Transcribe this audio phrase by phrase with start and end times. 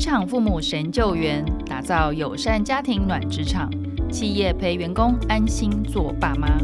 [0.00, 3.70] 职场父母神救援，打造友善家庭暖职场，
[4.10, 6.58] 企业陪员工安心做爸妈。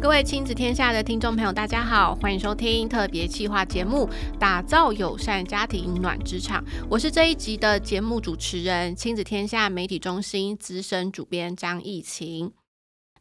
[0.00, 4.08] 各位亲子天下的听众朋友，大家好，欢迎收听特别企划节目
[4.40, 6.60] 《打造友善家庭暖职场》，
[6.90, 12.50] 我是这一集的节目主持人，亲子天下媒体中心资深主编张艺晴。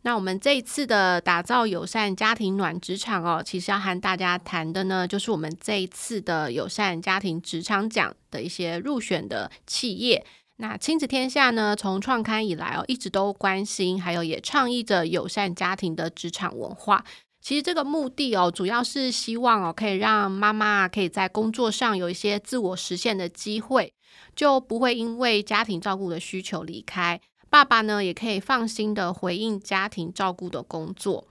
[0.05, 10.25] 那我们这一次的打造友善家庭暖职场哦，其实要和大家谈的呢，就是我们这一次的友善家庭职场奖的一些入选的企业。
[10.57, 17.03] 那亲子天下呢，从创刊以来哦，一直都关心，还有也倡议着友善家庭的职场文化。
[17.41, 23.93] 其实这个目的哦，主要是希望哦，可以让妈妈可以在工作上有一些自我实现的机会，
[24.35, 27.19] 就不会因为家庭照顾的需求离开。
[27.53, 31.27] 爸爸呢，也可以放心的回应家庭照顾的工作。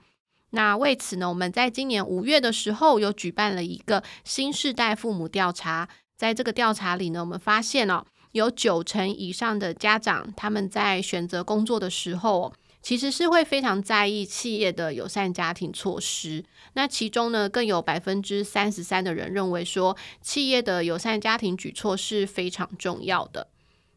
[0.51, 5.89] 那为此呢，我们在今年五月的时候，有举办了一个新世代父母调查。
[6.15, 16.45] 在这个调查里呢，我们发现哦，有九成以上的家长，他们在选择工作的时候，其实是会非常在意企业的友善家庭措施。
[16.75, 23.49] 那其中呢，更有百分之三十三的人认为说，企业的友善家庭举措是非常重要的。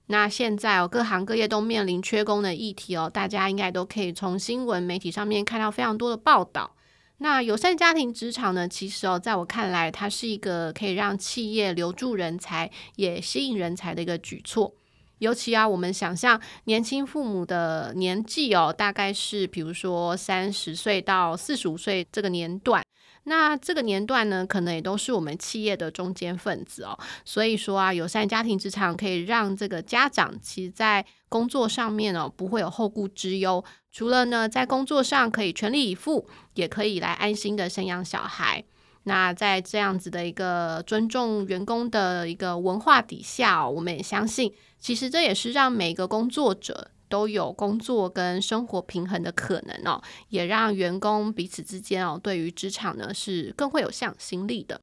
[0.08, 6.70] 那现在哦，各行各业都面临缺工的议题哦，大家应该都可以从新闻媒体上面看到非常多的报道。
[7.18, 14.72] 那友善家庭职场呢，其实哦，在我看来，它是一个可以让企业留住人才，也吸引人才的一个举措。
[15.18, 22.85] 尤其啊，我们想象年轻父母的年纪哦，大概是比如说三十岁到四十五岁这个年段。
[23.28, 26.96] 那这个年段呢，可能也都是我们企业的中坚分子哦。
[27.24, 33.64] 所以说啊，友善家庭职场可以让这个家长其实在工作上面哦，不会有后顾之忧。
[33.90, 38.62] 除了呢，在工作上可以全力以赴，也可以来安心的生养小孩。
[39.02, 46.92] 那在这样子的一个尊重员工的一个文化底下哦，我们也相信，其实这也是让每个工作者。
[47.08, 54.80] 都有工作跟生活平衡的可能哦，也让员工彼此之间哦，对于职场呢是更会有向心力的。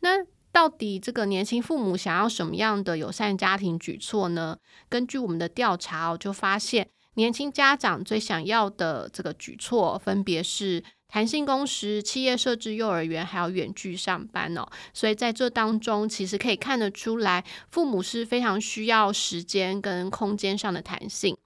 [0.00, 4.58] 那到底这个年轻父母想要什么样的友善家庭举措呢？
[4.88, 14.66] 根据我们的调查哦，就发现年轻家长最想要的这个举措，分别是弹性工时、企业设置幼儿园，还有远距上班哦。
[14.92, 21.36] 所以在这当中，其实可以看得出来，父母是非常需要时间跟空间上的弹性。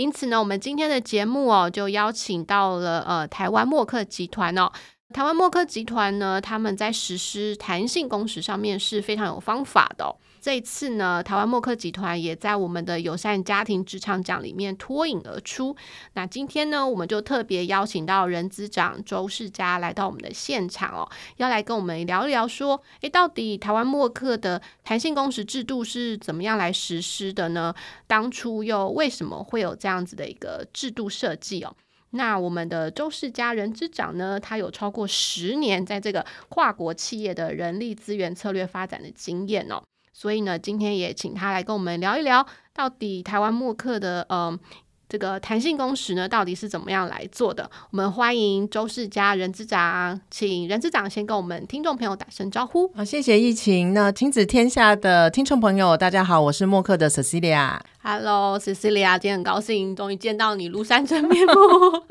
[0.00, 4.72] 因此呢，我们今天的节目哦，就邀请到了呃台湾默克集团哦。
[5.12, 10.16] 台湾默克集团呢，他们在实施弹性工时上面是非常有方法的。
[10.40, 15.76] 这一次呢，台湾默克集团也在我们的友善家庭职场奖里面脱颖而出。
[16.14, 27.74] 那今天呢，我们就特别邀请到人资长周世家来到我们的现场哦，要来跟我们聊一聊，说，诶，到底台湾默克的弹性工时制度是怎么样来实施的呢？
[28.06, 31.76] 当初又为什么会有这样子的一个制度设计哦？
[32.12, 39.80] 那我们的周世家人资长呢，他有超过十年在这个跨国企业的人力资源策略发展的经验哦。
[40.12, 44.60] 所以呢，今天也请他来跟我们聊一聊，到底台湾默克的嗯、呃、
[45.08, 47.70] 这个弹性工时呢，到底是怎么样来做的？
[47.90, 52.92] 我们欢迎周世家人之长，请任之长先跟我们听众朋友打声招呼。
[52.94, 53.94] 好，谢谢疫情。
[53.94, 57.78] 那亲子天下的听众朋友，大家好，我是默克的 Cecilia。
[58.02, 61.52] Hello，Cecilia，今天很高兴终于见到你庐山真面目，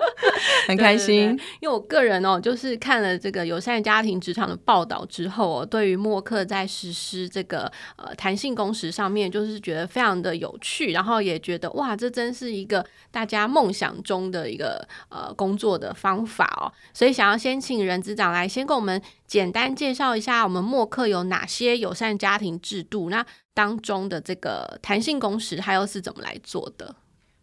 [0.69, 1.29] 很开心。
[1.59, 16.71] 因为我个人哦，就是看了这个友善家庭职场的报道之后哦，对于默克在实施这个呃弹性工时上面，就是觉得非常的有趣，然后也觉得哇，这真是一个大家梦想中的一个呃工作的方法哦。
[16.93, 23.11] 所以想要先请人资长来先跟我们简单介绍一下，我们默克有哪些友善家庭制度？
[23.11, 23.23] 那
[23.53, 26.95] 当中的这个弹性工时，它又是怎么来做的？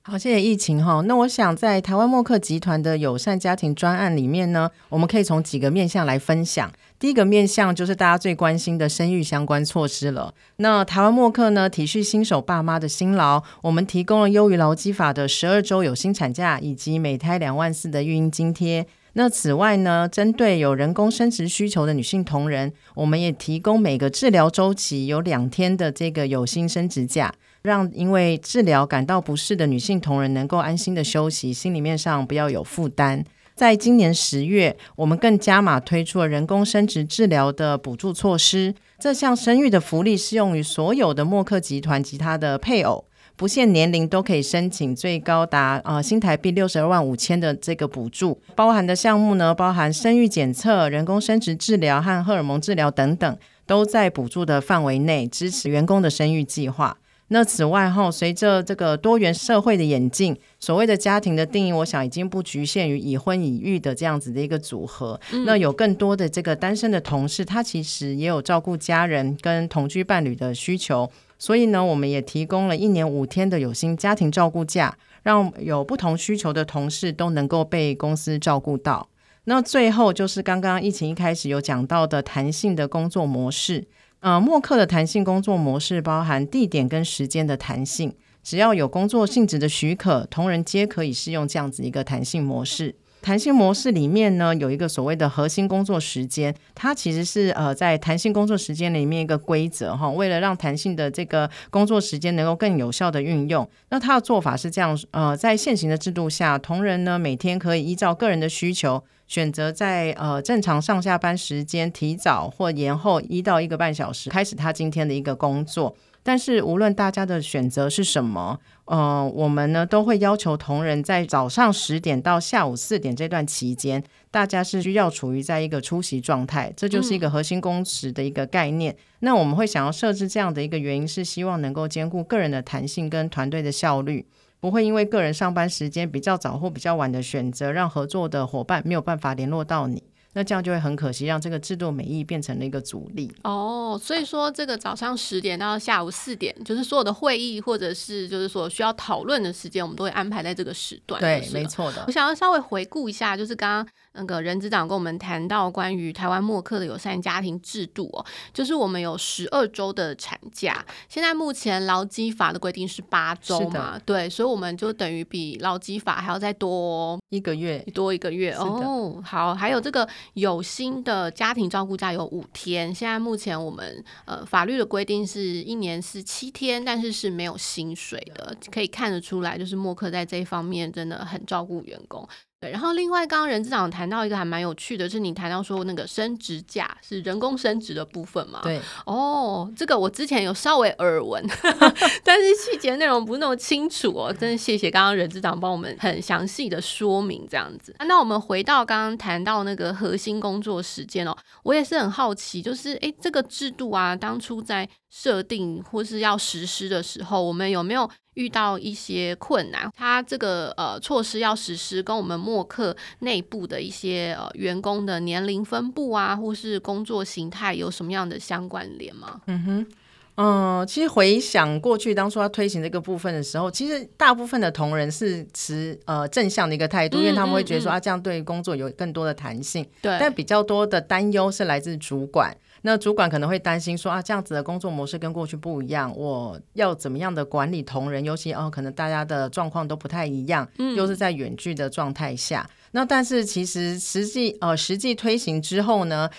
[0.03, 1.01] 好，谢谢疫情哈。
[1.03, 6.73] 那我想在台湾默克集团的友善家庭专案里面呢，我们可以从几个面向来分享。
[6.99, 10.35] 第一个面向就是大家最关心的生育相关措施了。
[10.57, 18.87] 那台湾默克呢，体恤新手爸妈的辛劳，我们提供了优于劳基法的十二周有薪产假，以及每胎两万四的育婴津贴。
[19.19, 27.33] 那此外呢，针对有人工生殖需求的女性同仁，我们也提供每个治疗周期有两天的这个有薪生殖假，
[27.63, 33.25] 让因为治疗感到不适的女性同仁能够安心的休息，心里面上不要有负担。
[33.55, 43.07] 在今年十月，我们更加码推出了人工生殖治疗的补助措施，这项生育的福利适用于所有的默克集团及他的配偶。
[43.37, 56.97] 不限年龄都可以申请最高达呃新台币六十二万五千的这个补助，包含的项目呢，包含生育检测、人工生殖治疗和荷尔蒙治疗等等，都在补助的范围内，支持员工的生育计划。
[57.29, 65.21] 那此外哈，随着这个多元社会的演进，所谓的家庭的定义，我想已经不局限于已婚已育的这样子的一个组合。
[65.33, 71.11] 嗯、那有更多的这个单身的同事，他其实也有照顾家人跟同居伴侣的需求。
[71.39, 79.09] 所以呢，我们也提供了一年五天的有薪家庭照顾假，让有不同需求的同事都能够被公司照顾到。
[79.45, 83.87] 那最后就是刚刚疫情一开始有讲到的弹性的工作模式。
[84.21, 88.13] 呃，默克的弹性工作模式包含地点跟时间的弹性，
[88.43, 92.97] 只要有工作性质的许可，同仁皆可以适用这样子一个弹性模式。
[93.27, 109.03] 弹性模式里面呢，有一个所谓的核心工作时间，它其实是呃在弹性工作时间里面一个规则哈，为了让弹性的这个工作时间能够更有效的运用，那它的做法是这样，呃，在现行的制度下，同仁呢每天可以依照个人的需求。
[109.27, 115.97] 选择在呃正常上下班时间提早或延后一到一个半小时开始他今天的一个工作，
[116.27, 124.03] 但是无论大家的选择是什么，呃，我们呢都会要求同仁在早上十点到下午四点这段期间，
[124.33, 128.93] 大家是需要处于在一个出席状态，这就是一个核心工时的一个概念。
[128.93, 134.27] 嗯、那我们会想要设置这样的一个原因是希望能够兼顾个人的弹性跟团队的效率。
[134.59, 140.03] 不会因为个人上班时间比较早或比较晚的选择，让合作的伙伴没有办法联络到你。
[140.37, 143.35] 那这样就会很可惜，让这个制度美意变成了一个阻力。
[143.43, 151.19] 哦，所以说这个早上十点到下午四点，就是所有的会议或者是就是说需要讨论的时间，我们都会安排在这个时段。
[151.19, 152.05] 对，没错的。
[152.07, 158.23] 我想要稍微回顾一下，就是刚刚那个人资长跟我们谈到关于台湾默克的友善家庭制度哦，
[158.53, 163.99] 就是我们有十二周的产假，现在目前劳基法的规定是八周嘛？
[164.05, 169.19] 对，所以我们就等于比劳基法还要再多一个月，多一个月的哦。
[169.25, 170.07] 好，还有这个。
[170.35, 182.27] 有薪的家庭照顾假有五天，现在目前我们呃法律的规定是一年是七天，但是是没有薪水的，可以看得出来，就是默克在这一方面真的很照顾员工。
[182.67, 188.61] 对，然后另外，刚刚任资长谈到一个还蛮有趣的，是你谈到说那个生殖假是人工生殖的部分嘛？
[188.63, 191.45] 对，哦，这个我之前有稍微耳闻，
[192.25, 194.33] 但是细节内容不是那么清楚哦。
[194.33, 197.95] 真的谢谢刚刚任资长帮我们很详细的说明这样子。
[198.07, 208.11] 那我们回到刚刚谈到那个核心工作时间哦，我也是很好奇，就是诶，这个制度啊，当初在设定或是要实施的时候，我们有没有？
[208.37, 219.41] 遇到一些困难，它这个呃措施要实施，跟我们默克内部的一些呃员工的年龄分布啊，或是工作形态有什么样的相关联吗？
[219.47, 219.87] 嗯哼，
[220.35, 229.83] 嗯、呃，其实回想过去当初要推行这个部分的时候，其实大部分的同仁是持呃正向的一个态度，嗯、因为他们会觉得说、嗯、啊，这样对工作有更多的弹性。
[230.03, 232.55] 对，但比较多的担忧是来自主管。
[232.87, 238.23] 那主管可能会担心说啊，这样子的工作模式跟过去不一样，我要怎么样的管理同仁？
[238.25, 242.65] 尤其哦，可能大家的状况都不太一样，嗯，又是在远距的状态下。
[242.93, 246.31] 那但是其实实际呃实际推行之后呢？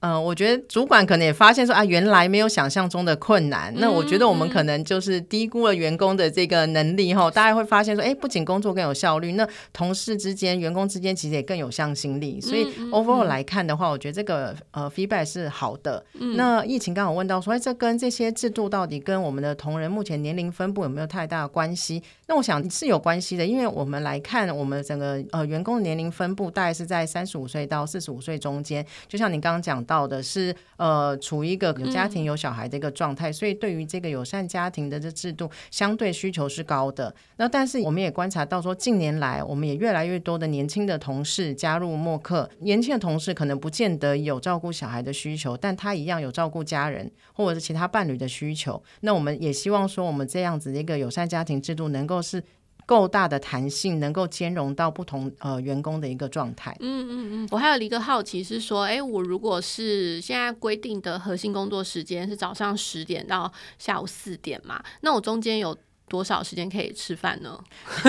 [0.00, 3.72] 嗯、呃，我觉得主管可能也发现说啊，原来没有想象中的困难。
[3.76, 7.30] 那我觉得我们可能就是低估了员工的这个能力哈。
[7.30, 12.40] 大家会发现说，哎，不仅工作更有效率，那同事之间、员工之间其实也更有向心力。
[12.40, 16.04] 所以 overall 来看的话，我觉得这个呃 feedback 是好的。
[16.36, 22.02] 那疫情刚好问到说，哎，这跟这些制度到底跟我们的同仁目前年龄分布有没有太大的关系？
[22.26, 37.14] 那我想是有关系的，因为我们来看我们整个呃员工的年龄分布大概是在三十五岁到四十五岁中间，就像你刚刚讲到的是，呃，处于一个有家庭有小孩的一个状态，嗯、所以对于这个友善家庭的这制度，相对需求是高的。
[37.36, 48.82] 那但是我们也观察到说，近年来我们也越来越多的年轻的同事加入默克，年轻的同事可能不见得有照顾小孩的需求，但他一样有照顾家人或者是其他伴侣的需求。
[49.00, 52.42] 那我们也希望说，我们这样子的一个友善家庭制度能够是。
[52.86, 56.74] 够大的弹性，能够兼容到不同呃员工的一个状态。
[56.80, 65.76] 嗯嗯嗯，我还有一个好奇是说，哎，我如果是现在规定的核心工作时间是早上十点到下午四点嘛，那我中间有。
[66.08, 67.58] 多少时间可以吃饭呢？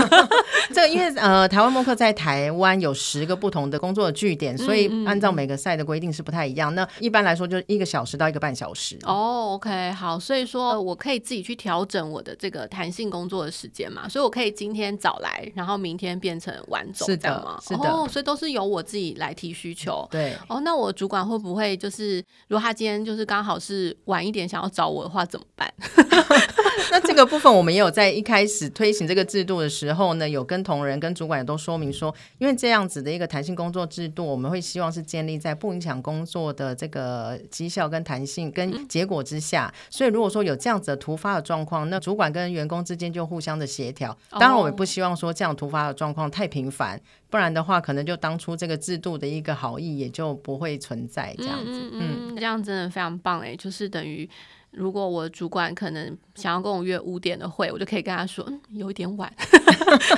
[0.73, 6.73] 这个因为呃，台湾默克在台湾有十个不同的工作的据点，所以按照每个赛的规定是不太一样。
[6.75, 8.97] 那一般来说，就一个小时到一个半小时。
[9.03, 17.59] 哦，OK，好，所以说我可以自己去调整我的这个弹性工作的时间嘛，所以我可以今天早来，然后明天变成晚走，是这样吗？
[17.61, 20.07] 是的，哦，所以都是由我自己来提需求。
[20.11, 25.73] 对，哦，那我主管会不会就是，如果他今天就是刚好是晚一点想要找我的话，怎么办？
[26.91, 39.73] 那这个部分我们也有在一开始推行这个制度的时候呢，有跟同仁、跟主管也都说明说，因为这样子的一个弹性工作制度，我们会希望是建立在不影响工作的这个绩效跟弹性跟结果之下。
[39.89, 44.15] 所以如果说有这样子的突发的状况，那主管跟员工之间就互相的协调。
[44.31, 51.71] 当然，我们不希望说这样突发的状况太频繁，不然的话，可能就当初这个制度的一个好意也就不会存在这样子。
[51.71, 54.29] 嗯，嗯，嗯，这样真的非常棒哎，就是等于。
[54.77, 59.33] 如果我主管可能想要跟我约五点的会，我就可以跟他说，嗯，有一点晚。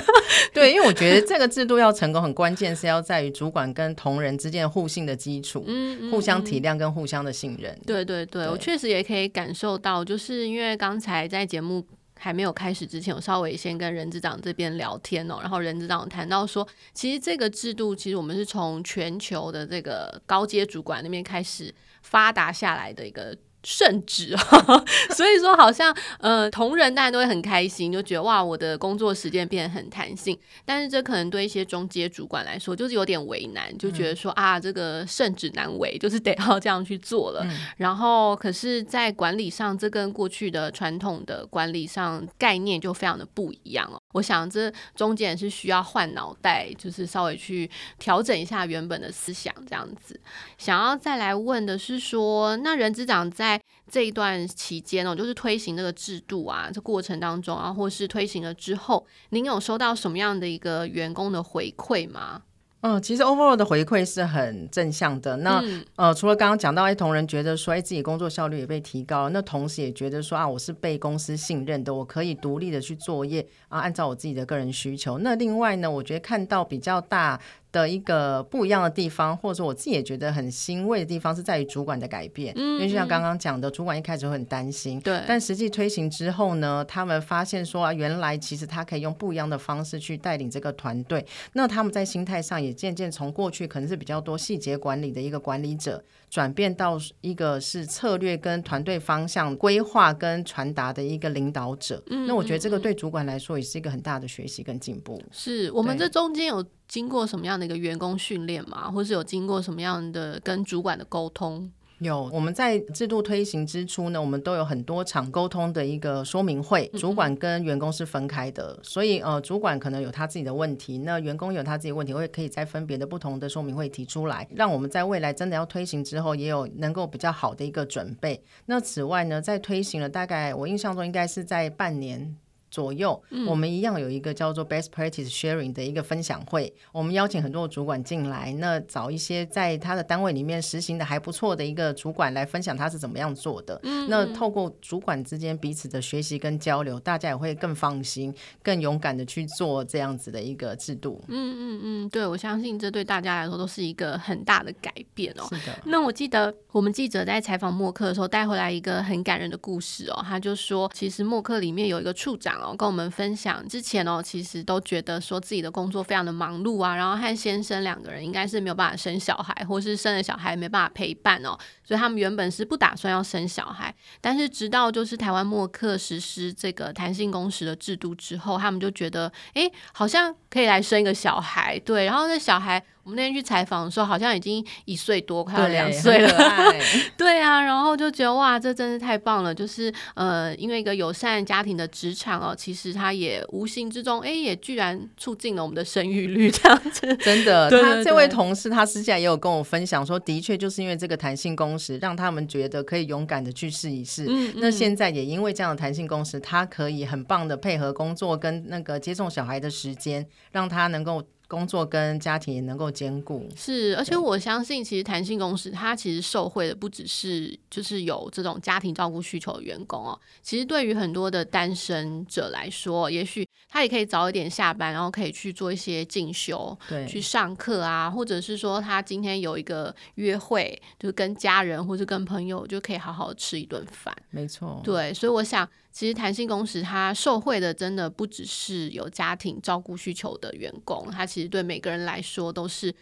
[0.52, 7.74] 对，因为我觉得这个制度要成功，很关键是要在于主管跟同仁之间的互信的基础，嗯，嗯，互相体谅跟互相的信任。
[7.86, 11.86] 对对对，对我确实也可以感受到，就是因为刚才在节目
[12.18, 23.36] 还没有开始之前，我稍微先跟任资长这边聊天哦，然后任资长谈到说，其实这个制度其实我们是从全球的这个高阶主管那边开始发达下来的一个。
[23.62, 24.34] 圣旨，
[25.14, 30.38] 所以说好像呃，同仁大家都会很开心，就觉得哇，我的工作时间变得很弹性。
[30.64, 37.42] 但是这可能对一些中阶主管来说，就是有点为难，就觉得说、嗯、啊，这个圣旨难违，就是得要这样去做了。
[37.44, 43.99] 嗯、然后，可是，在管理上，这跟过去的传统的管理上概念就非常的不一样哦。
[44.12, 50.18] 我想这中间是需要换脑袋，就是稍微去调整一下原本的思想，这样子。
[50.58, 62.42] 想要再来问的是说，那任之长在这一段期间哦，就是推行这个制度啊，这过程当中啊，或是推行了之后，您有收到什么样的一个员工的回馈吗？
[62.82, 65.36] 嗯，其实 overall 的回馈是很正向的。
[65.38, 75.18] 那、嗯、呃，除了刚刚讲到，哎，同仁觉得说，哎，自己工作效率也被提高，那同时也觉得说，啊，我是被公司信任的，我可以独立的去作业啊，按照我自己的个人需求。
[75.18, 77.38] 那另外呢，我觉得看到比较大。
[77.72, 82.52] 的一个不一样的地方，或者说我自己也觉得很欣慰的地方，是在于主管的改变。
[82.56, 91.24] 嗯，因为就像刚刚讲的，主管一开始会很担心，对，但实际推行之后呢，他们发现说啊，原来其实他可以用不一样的方式去带领这个团队。
[91.52, 102.02] 那他们在心态上也渐渐从过去可能是比较多细节管理的一个管理者，转变到一个是策略跟团队方向规划跟传达的一个领导者。
[102.06, 105.22] 嗯，那我觉得这个对主管来说也是一个很大的学习跟进步。
[105.30, 106.64] 是我们这中间有。
[106.90, 108.90] 经过什么样的一个员工训练吗？
[108.90, 111.70] 或是有经过什么样的跟主管的沟通？
[112.00, 128.42] 有，我们在制度推行之初呢，我们都有很多场沟通的一个说明会，主管跟员工是分开的，所以呃，主管可能有他自己的问题，那员工有他自己的问题，会可以在分别的不同的说明会提出来，让我们在未来真的要推行之后，也有能够比较好的一个准备。
[128.64, 132.34] 那此外呢，在推行了大概我印象中应该是在半年。
[132.70, 143.80] 左右，嗯、我们一样有一个叫做 Best Practice Sharing 的一个分享会，我们邀请很多主管进来，那找一些在他的单位里面实行的还不错的一个主管来分享他是怎么样做的。
[143.82, 151.20] 嗯、那透过主管之间彼此的学习跟交流，大家也会更放心、更勇敢的去做这样子的一个制度。
[151.26, 155.42] 嗯嗯嗯，对，我相信这对大家来说都是一个很大的改变哦。
[155.48, 155.76] 是的。
[155.86, 162.59] 那我记得我们记者在采访默克的时候带回来一个很感人的故事哦，他就说，其实默克里面有一个处长。
[162.76, 173.94] 跟我们分享之前哦，其实都觉得说自己的工作非常的忙碌啊，然后和先生两个人应该是没有办法生小孩，或是生了小孩没办法陪伴哦，所以他们原本是不打算要生小孩。
[174.20, 182.84] 但是直到就是台湾默克实施这个弹性工时的制度之后，他们就觉得，哎，好像可以来生一个小孩，对，然后那小孩。
[183.02, 186.72] 我们那天去采访的时候，好像已经一岁多，快要两岁了。
[187.16, 189.54] 对啊，然后就觉得哇，这真是太棒了！
[189.54, 197.16] 就是呃，因为一个友善家庭的职场哦，其实它也无形之中，哎，也居然促进了我们的生育率 这样子。
[197.16, 204.26] 真的， 他这位同事他私下也有跟我分享说，的确就是因为这个弹性工时，让他们觉得可以勇敢的去试一试。
[204.28, 211.24] 嗯嗯，那现在也因为这样的弹性工时，他可以很棒的配合工作跟那个接送小孩的时间，让他能够。
[211.50, 235.68] 工作跟家庭也能够兼顾，是，而且我相信，其实弹性工时它其实受惠的不只是就是有这种家庭照顾需求的员工哦，其实对于很多的单身者来说，也许他也可以早一点下班，然后可以去做一些进修，对，去上课啊，或者是说他今天有一个约会，就是跟家人或是跟朋友就可以好好吃一顿饭，没错，对，所以我想。
[235.92, 242.94] 其实弹性工时，它受惠的真的不只是有家庭照顾需求的员工，它其实对每个人来说都是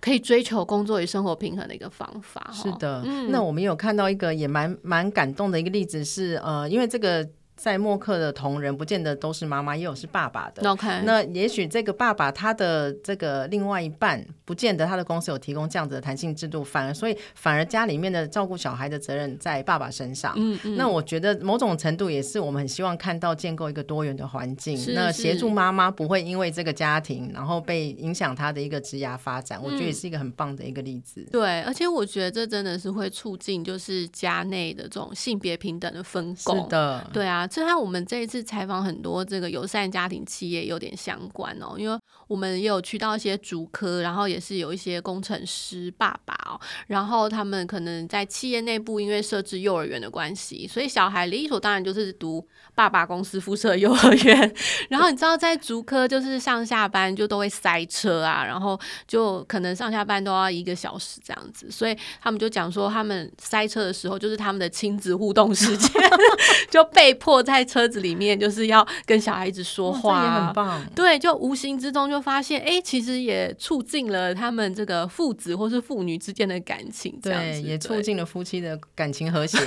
[0.00, 2.50] 可以追求工作与生活平衡的一个方法。
[2.52, 7.28] 是的，嗯、那我们有看到一个也蛮蛮感动的一个例子是，呃，因为这个。
[7.58, 10.70] 在默克的同仁不见得都是妈妈，也有是爸爸的。
[10.70, 20.32] OK，那也许这个爸爸他的这个另外一半不见得他的公司有提供这样子的弹性制度，反而所以反而家里面的照顾小孩的责任在爸爸身上。
[20.36, 20.76] 嗯嗯。
[20.76, 31.26] 那我觉得某种程度也是我们很希望看到建构一个多元的环境，是是那协助妈妈不会因为这个家庭然后被影响她的一个职涯发展，嗯，我觉得也是一个很棒的一个例子。
[31.32, 36.62] 对，而且我觉得这真的是会促进就是家内的这种性别平等的分工。
[36.62, 37.47] 是的，对啊。
[37.48, 54.54] 这和我们这一次采访很多这个友善家庭企业有点相关哦，因为我们也有去到一些竹科，然后也是有一些工程师爸爸哦，然后他们可能在企业内部因为设置幼儿园的关系，所以小孩理所当然就是读爸爸公司附设幼儿园。
[54.90, 65.90] 然后你知道在竹科就是上下班就都会塞车啊，然后就可能上下班都要一个小时这样子，所以他们就讲说他们塞车的时候就是他们的亲子互动时间，
[66.70, 67.37] 就被迫。
[67.42, 70.84] 在车子里面就是要跟小孩子说话，也很棒。
[70.94, 79.58] 对，就无形之中就发现，哎、欸，其实也促进了他们这个父子或是父女之间的感情，这样子，对，也促进了夫妻的感情和谐。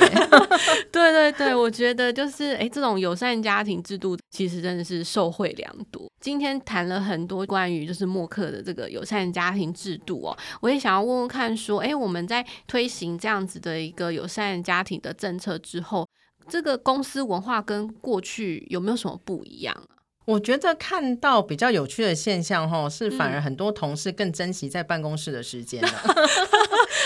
[0.92, 6.10] 对对对，我觉得就是，哎、欸，这种友善家庭制度其实真的是受惠良多。
[6.20, 16.08] 今天谈了很多关于就是默克的这个友善家庭制度哦，我也想要问问看，说，哎、欸，我们在推行这样子的一个友善家庭的政策之后。
[16.48, 20.00] 这个公司文化跟过去有没有什么不一样啊？
[20.26, 25.90] 我觉得看到比较有趣的现象哈，是反而很多同事更珍惜在办公室的时间了，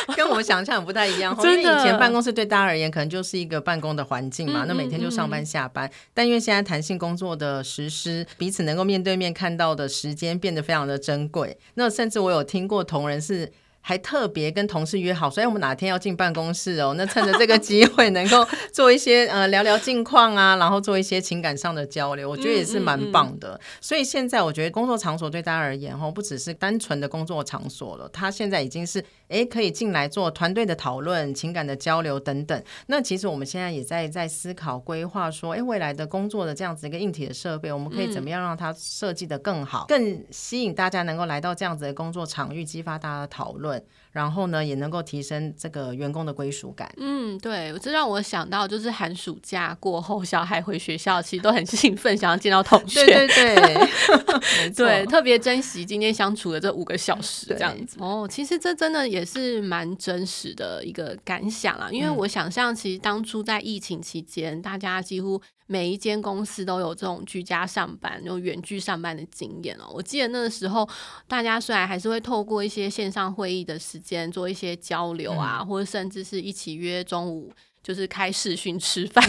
[0.09, 1.35] 嗯、 跟我们想象不太一样。
[1.41, 5.89] 因为以前办公室对大家而言可能就是一个办公的环境嘛，那每天就上班下班。
[6.13, 11.57] 但因为现在弹性工作的实施，彼此能够面对面看到的时间变得非常的珍贵。
[11.75, 13.51] 那甚至我有听过同仁是。
[13.87, 23.61] 还特别跟同事约好，所以我们哪天要进办公室哦，那趁着这个机会能够做一些呃聊聊近况啊，然后做一些情感上的交流，我觉得也是蛮棒的。
[23.79, 32.63] 所以现在我觉得工作场所对大家而言，哦不只是单纯的工作场所了，它现在已经是诶可以进来做团队的讨论、情感的交流等等。
[32.87, 43.83] 那其实我们现在也在在思考规划，说诶未来的工作的这样子一个硬体的设备，我们可以怎么样让它设计的更好，更吸引大家能够来到这样子的工作场域，激发大家的讨论。
[44.11, 46.89] 然后呢，也能够提升这个员工的归属感。
[46.95, 53.05] 嗯，对，这让我想到，就是寒暑假过后，小孩回学校，其实都很兴奋，想要见到同学。
[53.05, 57.97] 对对对， 对，特别珍惜今天相处的这五个小时，这样子。
[57.99, 65.41] 哦，其实这真的也是蛮真实的一个感想啊，因为我想象，其实当初在疫情期间，大家几乎。
[65.67, 69.85] 每一间公司都有这种居家上班、有远距上班的经验哦。
[69.91, 70.87] 我记得那个时候，
[71.27, 77.51] 大家虽然还是会透过一些线上会议的时间做一些交流啊，嗯、或者甚至是一起约中午
[77.81, 79.25] 就是开视讯吃饭，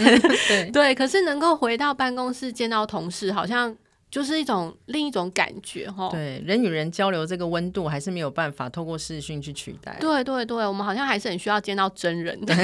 [0.47, 0.93] 对 对。
[0.93, 3.75] 可是能够回到办公室见到同事，好像
[4.09, 6.09] 就是一种另一种感觉哈。
[6.09, 9.97] 对，人与人交流这个温度还是没有办法透过视讯去取代。
[9.99, 12.55] 对对对，我们好像还是很需要见到真人的。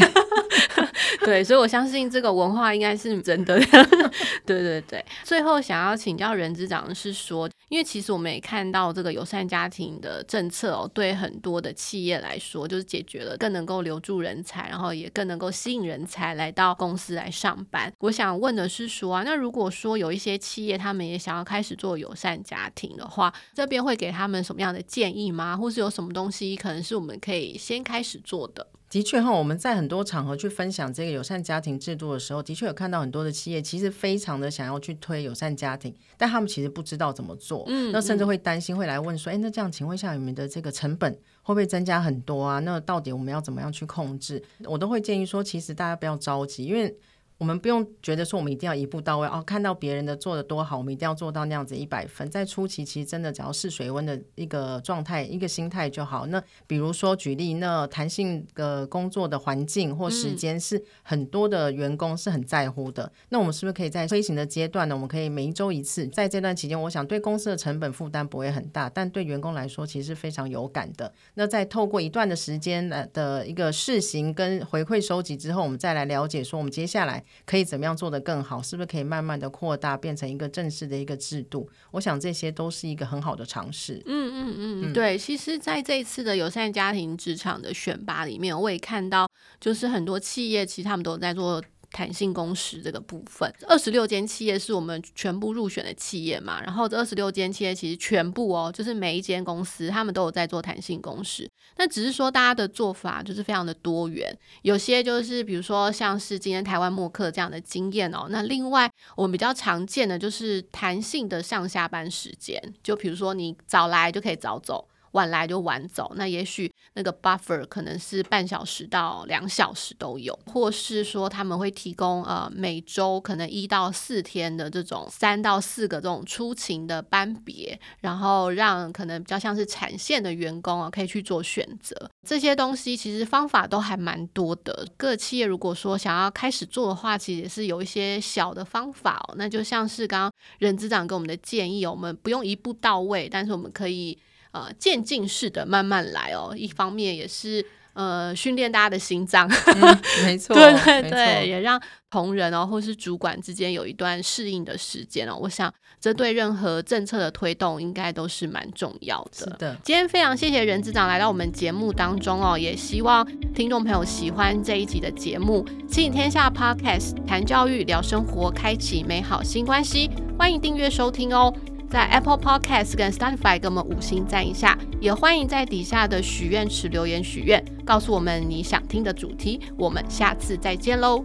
[1.26, 3.60] 对，所以我相信这个文化应该是真的。
[4.46, 17.92] 对对对，最后想要请教人资长是说，因为其实我们也看到这个友善家庭的政策哦，对很多的企业来说，就是解决了更能够留住人才，然后也更能够吸引人才来到公司来上班。
[18.00, 25.56] 我想问的是说啊，那如果说有一些企业他们也想要开始做友善家庭的话，这边会给他们什么样的建议吗？
[25.56, 28.68] 或是有什么东西可能是我们可以先开始做的？
[28.94, 42.60] 的确哈，我们在很多场合去分享这个友善家庭制度的时候，的确有看到很多的企业其实非常的想要去推友善家庭，但他们其实不知道怎么做，嗯，那甚至会担心会来问说，哎，那这样请问一下，你们的这个成本会不会增加很多啊？
[42.60, 44.44] 那到底我们要怎么样去控制？
[44.66, 46.96] 我都会建议说，其实大家不要着急，因为。
[47.44, 52.32] 我们不用觉得说我们一定要一步到位哦，看到别人的做的多好，我们一定要做到那样子一百分。
[52.32, 56.26] 在初期，其实真的只要试水温的一个状态、一个心态就好。
[56.28, 63.04] 那比如说举例，那弹性的工作的环境或时间是很多的员工是很在乎的。
[63.04, 64.96] 嗯、那我们是不是可以在推行的阶段呢？
[64.96, 71.14] 我们可以每一周一次，在这段期间，我想对公司的成本负担不会很大，但对员工来说其实是非常有感的。
[71.34, 77.22] 那在透过一段的时间来的一个试行跟回馈收集之后，我们再来了解说我们接下来。
[77.46, 78.62] 可以怎么样做得更好？
[78.62, 81.70] 是不是可以慢慢的扩大，变成一个正式的一个制度？
[81.92, 84.02] 我想这些都是一个很好的尝试。
[84.06, 85.18] 嗯嗯嗯，嗯对。
[85.18, 89.28] 其实，在这一次的友善家庭职场的选拔里面，我也看到，
[89.60, 91.62] 就是很多企业其实他们都在做
[91.94, 93.50] 弹性工时这个部分。
[93.68, 114.88] 二十六间企业是我们全部入选的企业嘛，然后这二十六间企业其实全部哦，就是每一间公司他们都有在做弹性工时，那只是说大家的做法就是非常的多元，有些就是比如说像是今天台湾默克这样的经验哦，那另外我们比较常见的就是弹性的上下班时间，就比如说你早来就可以早走。
[115.14, 131.96] 晚来就晚走，那也许那个 buffer 可能是半小时到两小时都有，或是说他们会提供呃每周可能一到四天的这种三到四个这种出勤的班别，然后让可能比较像是产线的员工啊可以去做选择。
[132.28, 139.36] 这些东西其实方法都还蛮多的，各企业如果说想要开始做的话，其实也是有一些小的方法哦。
[139.38, 144.18] 那就像是刚刚任资长给我们的建议，我们不用一步到位，但是我们可以。
[144.54, 146.54] 呃，渐进式的慢慢来哦。
[146.56, 155.36] 一方面也是呃训练大家的心脏，嗯、没 错，对对对，错也让同仁哦或是主管之间有一段适应的时间哦。
[155.42, 159.30] 我想这对任何政策的推动应该都是蛮重要的。
[159.34, 165.66] 是的，今天非常谢谢任资长来到我们节目当中哦，也希望听众朋友喜欢这一集的节目。
[165.88, 171.52] 亲天下 Podcast 谈教育聊生活，开启美好新关系，欢迎订阅收听哦。
[171.94, 181.24] 在 Apple Podcast 跟 Spotify 给我们五星赞一下，也欢迎在底下的许愿池留言许愿，告诉我们你想听的主题，我们下次再见喽。